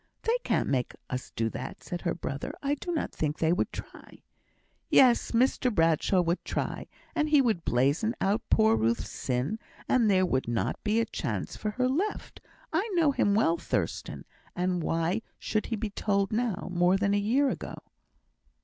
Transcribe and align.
"They 0.23 0.37
can't 0.43 0.67
make 0.67 0.95
us 1.11 1.29
do 1.29 1.47
that," 1.51 1.83
said 1.83 2.01
her 2.01 2.15
brother. 2.15 2.55
"I 2.63 2.73
do 2.73 2.91
not 2.91 3.11
think 3.11 3.37
they 3.37 3.53
would 3.53 3.71
try." 3.71 4.23
"Yes, 4.89 5.29
Mr 5.29 5.71
Bradshaw 5.71 6.21
would 6.21 6.43
try; 6.43 6.87
and 7.13 7.29
he 7.29 7.39
would 7.39 7.63
blazon 7.63 8.15
out 8.19 8.41
poor 8.49 8.75
Ruth's 8.75 9.11
sin, 9.11 9.59
and 9.87 10.09
there 10.09 10.25
would 10.25 10.47
not 10.47 10.83
be 10.83 10.99
a 10.99 11.05
chance 11.05 11.55
for 11.55 11.69
her 11.77 11.87
left. 11.87 12.41
I 12.73 12.89
know 12.93 13.11
him 13.11 13.35
well, 13.35 13.57
Thurstan; 13.57 14.25
and 14.55 14.81
why 14.81 15.21
should 15.37 15.67
he 15.67 15.75
be 15.75 15.91
told 15.91 16.31
now, 16.33 16.67
more 16.71 16.97
than 16.97 17.13
a 17.13 17.17
year 17.19 17.51
ago?" 17.51 17.75